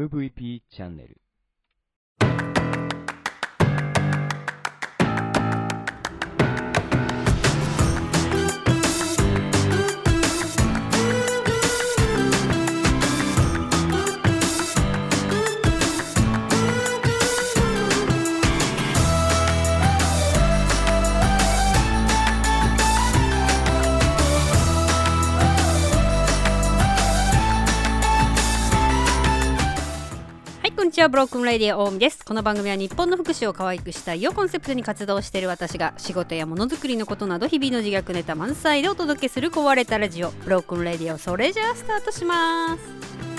[0.00, 1.20] MVP チャンネル。
[31.00, 31.08] ちは。
[31.08, 32.24] Broken Radio オウミです。
[32.24, 43.29] この番組は日本の福祉を可愛くしたいをコンセプトに活動している私が仕事やものづくりのことなど日々の自虐ネタ満載でお届けする壊れたラジオ Broken Radio それじゃあスタートします。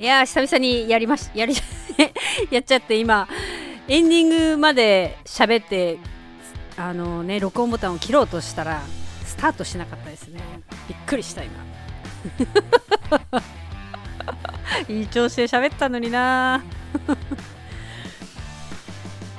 [0.00, 1.54] いやー久々にやりまし やり
[2.50, 3.28] やっちゃって今
[3.86, 5.98] エンディングまで喋って
[6.78, 8.80] あのね録音ボタンを切ろうとしたら
[9.26, 10.40] スタートしなかったですね。
[10.88, 11.52] びっくりした今。
[14.88, 16.62] いい調子で喋ったのにな。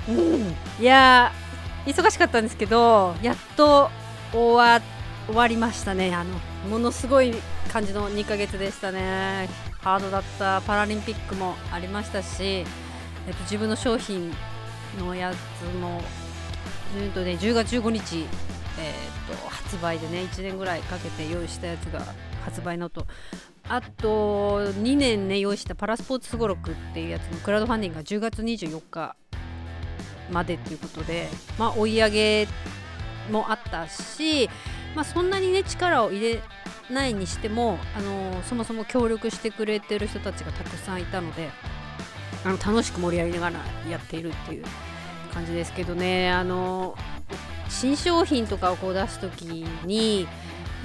[0.07, 0.55] うん。
[0.79, 3.89] いやー忙しかったんですけどやっと
[4.31, 4.79] 終わ
[5.25, 6.13] 終わりましたね。
[6.13, 6.35] あの
[6.69, 7.33] ものすごい
[7.73, 14.31] 感じの2ヶ月でしたねハードだったパラリンピックもありましたし、えっと、自分の商品
[14.99, 16.01] のやつも、
[16.97, 18.25] うんとね、10月15日、
[18.79, 18.91] え
[19.33, 22.01] っと発売でね1年ぐらいかけて用意したやつが
[22.43, 23.05] 発売のと。
[23.69, 29.16] あと2年ね用意したパラスポーツすごろくっていうやつのクラウドファンディングが10月24日
[30.29, 32.47] までっていうことで、まあ、追い上げ
[33.31, 34.50] もあったし、
[34.94, 36.41] まあ、そんなにね力を入れ
[36.90, 41.50] ないにしても、あのそもそも協力してくれてる人たちがたくさんいたので
[42.44, 44.66] あの楽しく盛り上げながらやっているっていう
[45.34, 46.96] 感じですけどね、あの
[47.69, 49.44] 新商品とかをこう出す時
[49.86, 50.28] に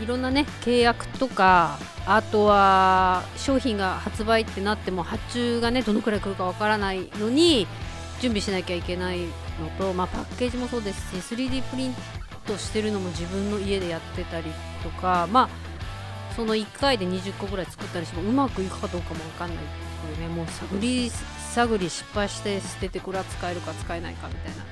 [0.00, 7.66] いろんなね契約とかあとは商品が発売ってなっても発注がねどのくらい来るかわからないのに
[8.20, 11.94] 準備しなきゃいけないのと、まあ、パッケージもそうですし 3D プリン
[12.46, 14.50] トしてるのも自分の家でやってたり
[14.82, 15.65] とかまあ
[16.36, 19.58] その1回で20個ぐらい作ったりしてもうまくいくかどうかもわかんないっ
[20.14, 21.10] ていうねもう探り
[21.54, 24.62] 探り失敗して捨ててこれは使えるか使えないかみたいな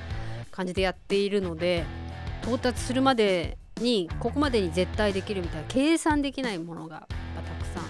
[0.51, 1.83] 感じでやっているので
[2.43, 7.87] 到達するまでにここまでに絶対できるみたいな計算できないものがたくさんあ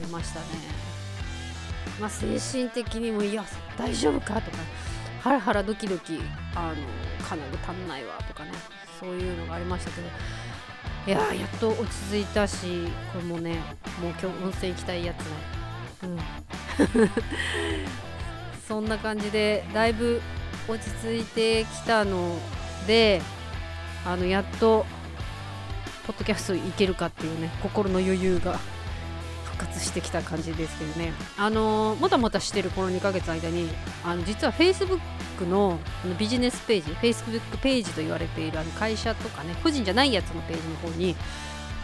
[0.00, 0.46] りましたね。
[1.98, 3.44] まあ、精神的にもいや
[3.76, 4.58] 大丈夫かとか
[5.20, 6.20] ハラハラドキドキ
[6.54, 6.76] あの
[7.26, 8.52] 金具足んないわとかね
[9.00, 10.08] そういうのがありましたけど
[11.08, 13.54] いややっと落ち着いたしこれもね
[14.02, 15.26] もう今日温泉行きたいやつね
[16.02, 16.18] うん。
[18.68, 20.20] そんな感じでだいぶ
[20.68, 22.38] 落ち着いてきたの
[22.86, 23.22] で
[24.04, 24.84] あのやっと
[26.06, 28.60] ポッドキャストいけるかっていうね心の余裕が。
[29.58, 33.68] 活してきた感じですけどねあのもたもたしてるこの2ヶ月の間に
[34.04, 35.00] あの実は Facebook
[35.46, 41.16] のあのビジネスページ Facebook ページと言われているあの会社とかね個人じゃないやつのページの方に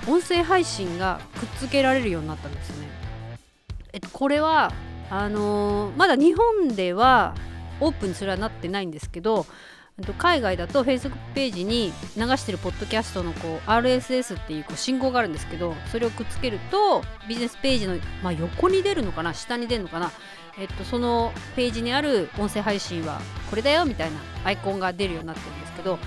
[0.06, 2.88] 音声配信がくっつけられるようになったんですよね。
[3.92, 4.72] えっと、これは
[5.10, 7.34] あのーまだ日本では
[7.80, 9.46] オープンにそれはなってないんですけど
[10.18, 20.10] 海外だと Facebook ページに流してるポッドキャストのこう RSS っていうこう信号があるんですけどそれをくっつけるとビジネスページの、まあ、横に出るのかな下に出るのかな、
[20.58, 25.98] えっと、そのページにある音声配信はこれだよみたいなアイコンが出るようになってるんですけど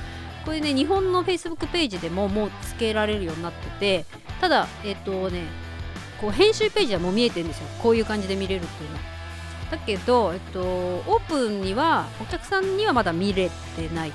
[0.43, 4.05] これね日本の Facebook ページでももうつけられるようになってて
[4.41, 5.43] ただえっとね
[6.19, 7.67] こう編集ページはもう見えてるんですよ。
[7.81, 9.16] こういう感じで見れるっていうのは。
[9.71, 14.13] だけど、えっと、オープンにはお客さんにはまだ見れてない。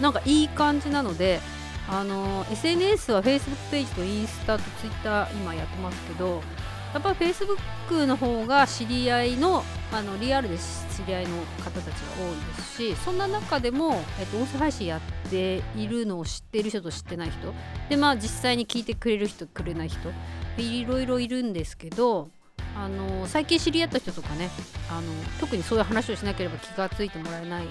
[0.00, 1.40] なんかいい感じなので
[1.88, 6.42] あの SNS は Facebook ページとインスタと Twitter 今やってますけど
[6.92, 9.62] やっぱり Facebook の方が知り合いの
[9.92, 11.90] あのリアルで知り合いの方たちが
[12.24, 17.54] 多いですしそんな中でも、えっと、音声配信やっているのを知っている人と知ってない人。
[17.88, 19.98] でまあ実際に聞いてくれる人くれない人。
[20.58, 22.30] いろいろいるんですけど
[22.76, 24.50] あの最近知り合った人とかね
[24.90, 25.02] あの
[25.40, 27.66] 特にそういう話をしなければ気がついてもらえない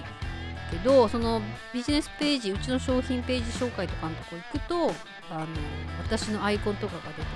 [0.70, 1.40] けどその
[1.72, 4.92] ビジネスページうちの商品ページ紹介とかのとこ行くと
[5.30, 5.46] あの
[6.02, 7.26] 私のアイコンとかが出てね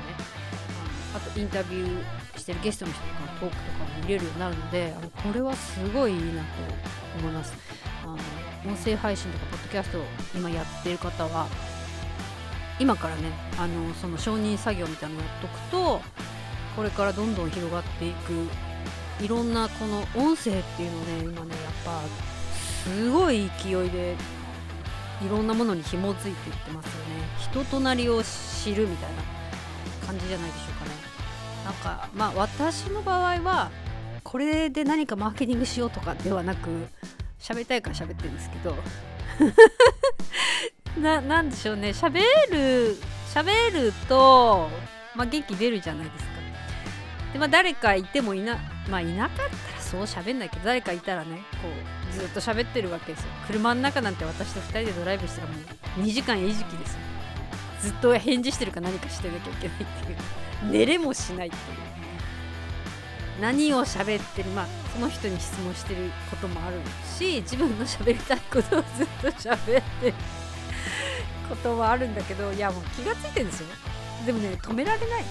[1.13, 6.47] あのあとインタビューしてるゲストの人とかのトークとかも見れるようになるのであのこれはすごいいいなと
[7.21, 7.55] 思います。
[8.03, 8.17] あの
[8.73, 10.03] 音声配信とかポッドキャストを
[10.35, 11.47] 今やってる方は
[12.79, 16.01] 今からねあのその承認作業みたいなのやっとくと
[16.77, 18.49] これからどんどん広がっていく。
[19.21, 22.01] いろんなこの音声っていうのね今ねやっぱ
[22.83, 24.17] すごい勢いで
[25.23, 27.29] いろんなものに紐づいていってますよね。
[27.39, 30.91] 人となりを知るみたいな感じじゃないでしょうかね。
[31.65, 33.71] なんかまあ私の場合は
[34.25, 36.71] これで何かマーケティングしようとかではなく
[37.39, 38.75] 喋りたいから喋ってるんですけど。
[41.01, 41.91] ななんでしょうね。
[41.91, 42.97] 喋る
[43.33, 44.69] 喋ると、
[45.15, 46.40] まあ、元気出るじゃないですか。
[47.33, 51.69] でまあ誰かいてもいなまあいなかったらそう喋んないけど誰かいたらねこ
[52.11, 53.29] うずっと喋ってるわけですよ。
[53.47, 55.55] 車の中なんて私と2人でドライブしたらも
[55.99, 56.99] う2時間餌食ですよ。
[57.81, 60.19] ずっと返事してるか何かしてなきゃいけないっていう。
[60.71, 61.91] 寝れもしないっていう。
[63.41, 66.77] 何を喋ってるまあその人に質問してることもある
[67.19, 70.15] し自分の喋りたいことをずっと喋ってる
[71.49, 73.69] こともあるんだけどいやもう気がついてるんですよ。
[74.27, 75.25] でもね止められない。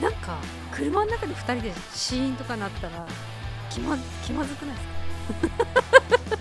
[0.00, 0.38] なんか
[0.72, 3.06] 車の中で2人でシーンとかなったら
[3.68, 4.86] 気ま気まずくないです
[5.48, 6.38] か？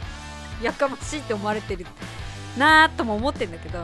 [0.64, 1.86] やかましいって思われてる
[2.58, 3.80] なーとも思ってんだけど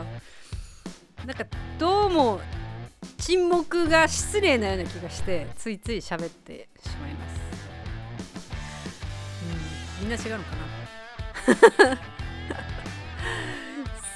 [1.24, 1.44] なんか
[1.78, 2.40] どうも
[3.18, 7.40] 沈黙が失礼なような気がしてついつい喋ってしまいます、
[10.00, 10.50] うん、みんな違うのか
[11.90, 11.98] な？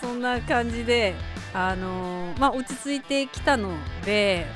[0.00, 1.14] そんな感じで
[1.52, 3.72] あのー、まあ落ち着いてきたの
[4.04, 4.46] で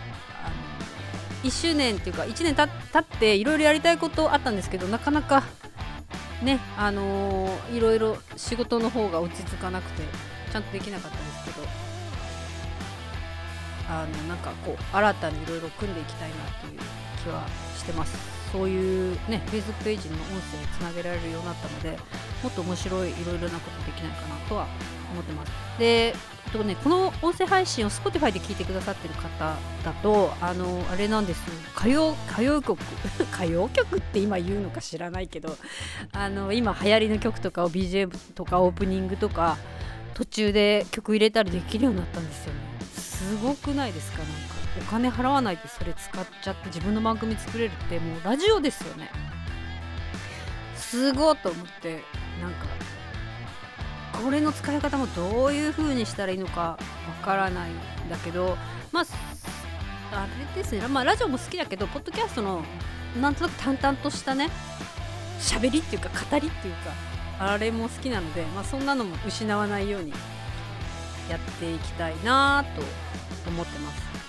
[1.44, 5.42] 1周年っていうか1年たっていろいろやりたいことあったんですけどなかなか
[6.42, 10.02] ねあの、いろいろ仕事の方が落ち着かなくて
[10.50, 11.66] ちゃんとできなかったんですけど
[13.88, 16.80] あのなんかこう新たにいろいろ組んでいきたいなっていう
[17.22, 18.43] 気はしてます。
[18.54, 21.98] そういうね Facebook ページの音声につなげられるようになったので
[22.40, 24.68] もっと面白いいろいろなことできないかなとは
[25.10, 25.52] 思ってます。
[25.80, 26.14] で
[26.52, 31.44] とね、この音声配信を Spotify で聞いてくださってる方だとあのあれなんですよ。
[31.76, 32.78] 歌謡歌謡曲。
[33.34, 35.56] 歌謡曲って今言うのか知らないけど
[36.12, 39.56] あの今流行りの曲とかを BGM とかオープニングとか
[40.14, 42.60] 途中で曲入れたりできるようになったんですよね。
[42.96, 44.18] すごくないですか？
[44.18, 44.63] なんか。
[44.78, 49.10] お金払わないでそれ使っちゃって自分の番組作れるってもうラジオですよね。
[50.74, 52.02] すごいと思って
[52.40, 52.66] なんか
[54.22, 56.78] これの使い方もどういう風にしたらいいのかわ
[57.24, 57.74] からないん
[58.08, 58.56] だけど
[58.92, 59.04] まあ
[60.12, 60.26] あ
[60.56, 62.64] れですね、まあ、ラジオも好きだけどポッドキャストの
[63.20, 64.50] なんとなく淡々としたね
[65.40, 66.92] 喋りっていうか語りっていうか
[67.40, 70.12] あれも好きなので、まあ、そんなのも失わないように
[71.28, 72.82] やっていきたいなと
[73.50, 74.23] 思ってます。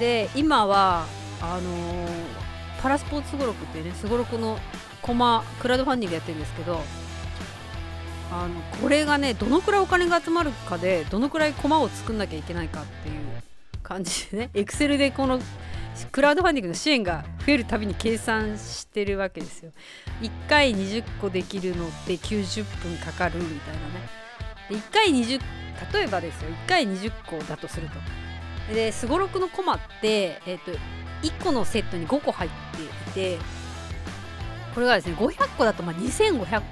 [0.00, 1.06] で今は
[1.42, 2.08] あのー、
[2.82, 4.58] パラスポーツすごろくってねすごろくの
[5.02, 6.80] コマクラウドファンディングやってるんですけど
[8.32, 13.16] あのこれがねどのくらいお金が集まるかでどのくらい駒を作んなきゃいけないかっていう
[13.82, 15.38] 感じでねエクセルでこの
[16.12, 19.72] クラウドファンディングの支援が増えるたびに計算してるわけですよ。
[20.22, 24.08] 1回20個できるのって90分かかるみたいなね。
[24.70, 25.40] で1回20
[25.92, 28.29] 例えばですよ1回20個だとすると。
[28.68, 30.72] ですごろくのコマって、えーと、
[31.22, 33.38] 1個のセットに5個入っていて
[34.74, 36.62] これがですね500個だとまあ2500個作るわ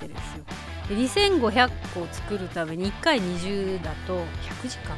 [0.00, 0.44] けですよ。
[0.88, 4.18] で2500個作るために1回20だと
[4.64, 4.96] 100時間？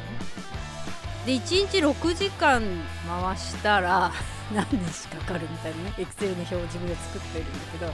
[1.25, 2.61] で1日6時間
[3.07, 4.11] 回したら
[4.53, 7.93] 何日かかるみたいなねエクセルの表を自分で作ってるんだけど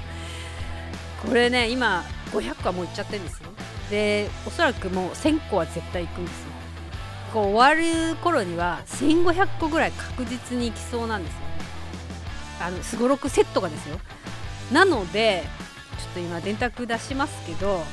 [1.28, 3.50] これね今500個はもういっちゃってるんですよ。
[3.90, 6.53] でおそらくもう1000個は絶対いくんですよ。
[7.34, 11.40] こう終わる頃には1500個ぐらい確実にいきそうなんですよ。
[11.40, 11.46] ね
[12.62, 14.00] あのすごろくセットがですよ。
[14.72, 15.44] なので
[15.98, 17.84] ちょっと今電卓出しますけど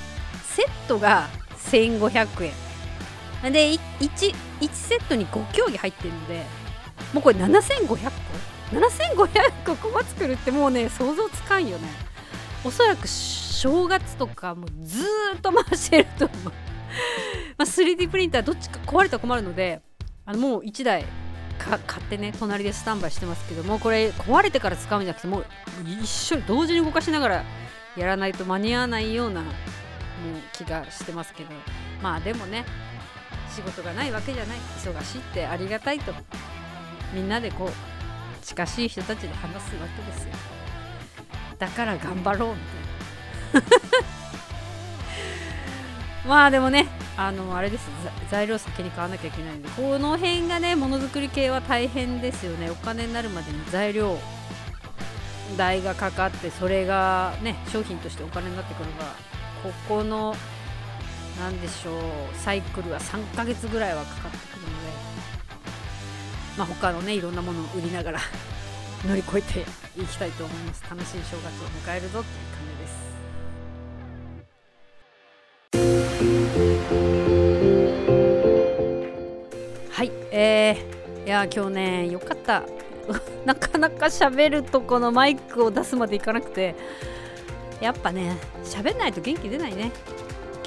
[0.45, 1.29] セットが
[1.71, 2.53] 1500
[3.43, 3.53] 円。
[3.53, 6.45] で 1, 1セットに5競技入ってるので
[7.15, 7.95] もうこれ7500個
[8.77, 11.89] ？7500個駒作るってもうね想像つかんよね。
[12.63, 15.03] おそらく正月とかもず
[15.35, 16.53] っと回してると思う。
[17.57, 19.81] まあ 3D プリンターどっちか壊れたら困るので
[20.25, 21.05] あのもう1台
[21.59, 25.47] 買ってね隣でスタンバイしてますけどもこれ壊れてから使うんじゃなくてもう
[26.03, 27.45] 一緒に同時に動かしながら
[27.97, 29.53] やらないと間に合わないようなもう
[30.53, 31.51] 気がしてますけど。
[32.03, 32.65] まあでもね
[33.55, 34.59] 仕事がないわけじゃない。
[34.79, 36.13] 忙しいってありがたいと
[37.13, 40.35] みんなでこう近しい人たちで話すわけですよ。
[41.59, 42.55] だから頑張ろう
[43.53, 43.79] みたい
[44.11, 44.20] な。
[46.27, 46.87] まあでもね
[47.17, 47.89] あのあれです。
[48.31, 52.71] 材料先に買わなきゃいけないんでこの辺がねものづくり系は大変ですよね。
[52.71, 54.19] お金になるまでに材料
[55.57, 59.05] 代がかかってそれがね商品としてお金になってくるのが
[59.63, 60.35] ここの
[61.41, 64.75] なんでしょうサイクルは3ヶ月ぐらいはかかってくるので、
[66.59, 68.21] まあ、他のねいろんなものを売りながら
[69.07, 69.61] 乗り越えて
[70.01, 70.85] いきたいと思います。
[70.89, 72.70] 楽しい正月を迎えるぞっていう感じ。
[81.45, 82.65] や今日ねよかった。
[83.45, 86.75] なかなか喋るとこのマイクを出すまでいかなくて。
[87.81, 89.91] やっぱね喋んないと元気出ないね。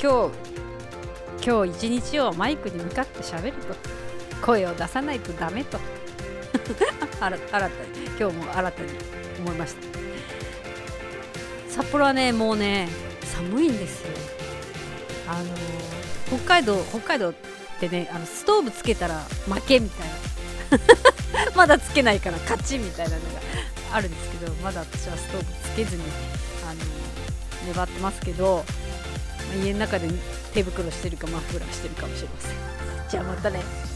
[0.02, 3.76] 今日今日一日をマイクに向かって喋ると。
[4.42, 5.80] 声を出さないとダメと。
[7.22, 7.70] 新たに。
[8.20, 8.90] 今日も新たに
[9.40, 9.82] 思いました。
[11.70, 12.90] 札幌はねもうね
[13.22, 14.10] 寒いんですよ。
[15.28, 15.56] あの
[16.28, 17.34] 北海道北海道っ
[17.80, 20.23] てねあのストーブつけたら負けみたいな。
[21.56, 23.42] まだつけないから勝ちみたいなのが
[23.94, 26.04] あるんですけどまだ私はストーブつけずに
[26.68, 26.80] あの
[27.68, 28.64] 粘ってますけど
[29.64, 30.10] 家の中で
[30.54, 32.52] 手袋してるかマフラーしてるかもしれません。
[33.10, 33.93] じゃあまたね。